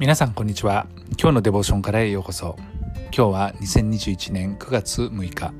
[0.00, 0.86] 皆さんこんにちは。
[1.20, 2.56] 今日のデボーションからへようこそ。
[3.14, 5.52] 今日は2021年9月6日。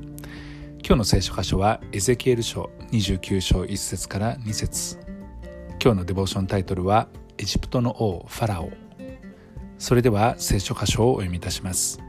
[0.79, 4.97] 今日の聖書箇所はエゼキエル書29章1節から2節。
[5.79, 7.07] 今日のデボーションタイトルは
[7.37, 8.71] エジプトの王ファラオ。
[9.77, 11.99] それでは聖書箇所をお読みいたします。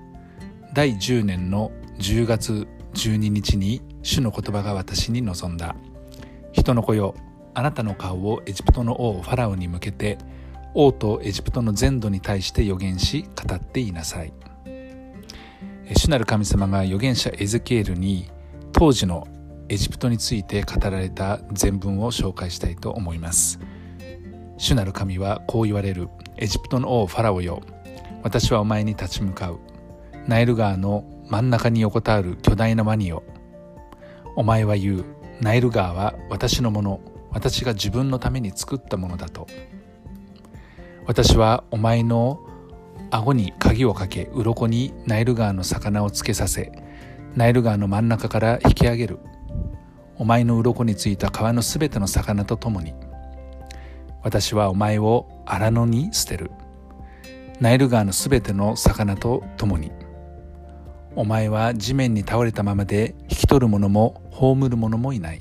[0.73, 5.77] 第10年の10月12日に主の言葉が私に臨んだ。
[6.53, 7.15] 人の子よ
[7.53, 10.17] あなたの顔をエジプトの王ファラオに向けて
[10.75, 14.33] 王とエジプトの全土に対して予言し語っていなさい。
[15.95, 18.31] 主なる神様が預言者エゼキエルに
[18.73, 19.27] 当時の
[19.69, 23.59] エジプトについて語られた全文を紹介したいと思います。
[24.57, 26.09] 主なる神はこう言われる。
[26.37, 27.63] エジプトの王ファラオよ。
[28.23, 29.61] 私はお前に立ち向かう。
[30.27, 33.23] ナイル川の真ん中に横たわる巨大なワニよ。
[34.37, 35.05] お前は言う。
[35.41, 37.01] ナイル川は私のもの。
[37.31, 39.47] 私が自分のために作ったものだと。
[41.05, 42.41] 私はお前の
[43.11, 46.73] 顎に鍵をかけ鱗にナイル川の魚をつけさせ
[47.35, 49.19] ナイル川の真ん中から引き上げる。
[50.17, 52.95] お前の鱗についた川のすべての魚と共に
[54.23, 56.53] 私はお前を荒野に捨てる。
[57.61, 59.91] ナイル川のすべての魚と共に
[61.17, 65.41] お前は地面に倒れたままで引き取る者も葬る者もいない。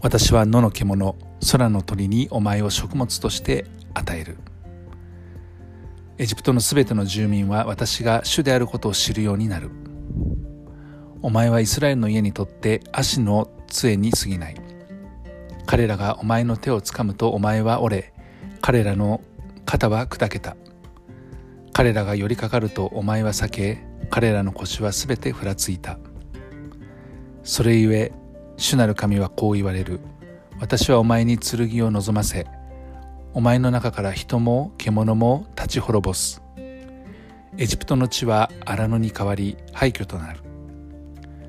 [0.00, 1.16] 私は野の獣
[1.52, 4.38] 空の鳥にお前を食物として与える。
[6.18, 9.70] エジプトのすべての住民は私が主であることを知るようになる。
[11.22, 14.56] お前はイスラエルの家にとって足の杖に過ぎない。
[15.66, 18.12] 彼らがお前の手をつかむとお前は折れ
[18.60, 19.20] 彼らの
[19.64, 20.56] 肩は砕けた。
[21.72, 25.98] 彼らが寄りかかるとお前は避け彼らの腰はすべてふらついた。
[27.42, 28.12] それゆえ
[28.58, 30.00] 主なる神はこう言われる。
[30.60, 32.46] 私はお前に剣を望ませ
[33.32, 36.42] お前の中から人も獣も立ち滅ぼす。
[37.56, 40.40] エジプトの地は荒野に変わり廃墟となる。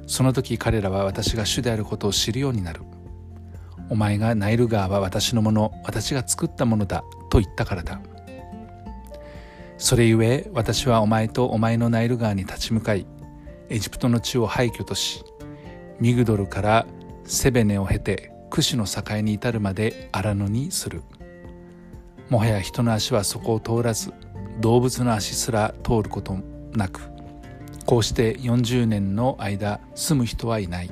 [0.05, 2.81] その時彼らは私が主であることを知るようになる。
[3.89, 7.99] お前がナイル川は私のもの私が作ったものだと言ったからだ。
[9.79, 13.07] それゆえ私はお前とお前のナイル川に立ち向かい
[13.69, 15.23] エジプトの地を廃墟とし
[15.99, 16.85] ミグドルから
[17.23, 21.01] セベネを経てクシの境に至るまで荒野にする。
[22.31, 24.13] もはや人の足はそこを通らず
[24.61, 26.37] 動物の足すら通ること
[26.71, 27.01] なく
[27.85, 30.91] こうして40年の間住む人はいない。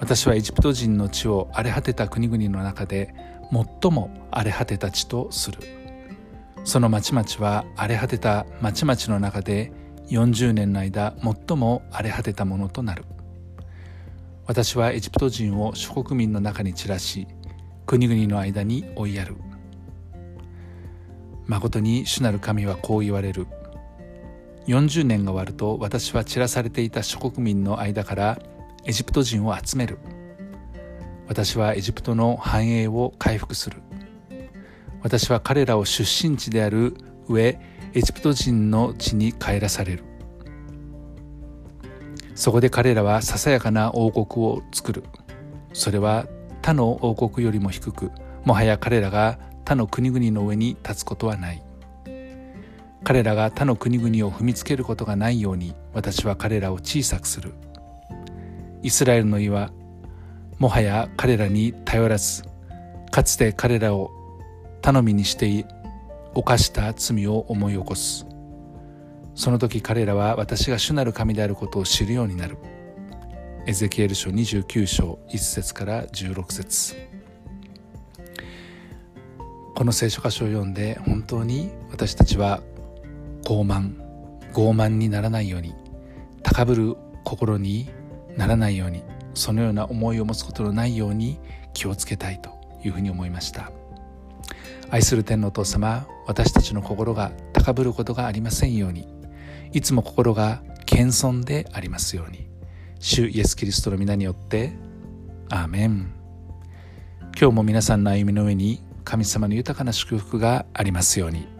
[0.00, 3.14] 私はエジプト人の地を荒れ果てた国々の中で
[3.52, 5.60] 最も荒れ果てた地とする。
[6.64, 9.70] その町々は荒れ果てた町々の中で
[10.08, 13.04] 40年の間最も荒れ果てたものとなる。
[14.46, 17.28] 私はエジプト人を諸国民の中に散らし
[17.86, 19.36] 国々の間に追いやる。
[21.46, 23.46] 誠に主なる神はこう言われる。
[24.66, 28.38] 40年が終わると私は散らされていた諸国民の間から
[28.84, 29.98] エジプト人を集める。
[31.28, 33.82] 私はエジプトの繁栄を回復する。
[35.02, 36.94] 私は彼らを出身地である
[37.28, 37.60] 上
[37.94, 40.04] エジプト人の地に帰らされる。
[42.34, 45.04] そこで彼らはささやかな王国を作る。
[45.72, 46.26] それは
[46.62, 48.10] 他の王国よりも低く
[48.44, 51.60] もはや彼らが他の国々の上に立つことはない。
[53.02, 57.52] 彼らが他の国々を踏みつけることがないように私は彼らを小さくする。
[58.82, 59.72] イスラエルの岩
[60.60, 62.44] もはや彼らに頼らず
[63.10, 64.12] かつて彼らを
[64.82, 65.66] 頼みにして
[66.32, 68.24] 犯した罪を思い起こす。
[69.34, 72.56] その時彼らは私が主なる神であることを知るようになる。
[73.66, 77.15] エゼキエル書29章1節から16節。
[79.76, 82.62] この聖書箇所を読んで本当に私たちは
[83.42, 83.92] 傲慢
[84.54, 85.74] 傲慢にならないように
[86.42, 87.90] 高ぶる心に
[88.38, 89.02] ならないように
[89.34, 91.38] そのような思いを持つことのないように
[91.74, 92.48] 気をつけたいと
[92.86, 93.70] いうふうに思いました。
[94.88, 99.06] 愛する天のお父様私たちの心が高ぶることがありませんように
[99.72, 102.48] いつも心が謙遜でありますように
[102.98, 104.72] 主イエス・キリストの皆によって
[105.50, 106.14] アーメン。
[107.38, 111.55] 今日も皆さんの歩みの上に神様の豊かな祝福がありますように。